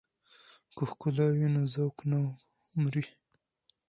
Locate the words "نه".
2.11-2.19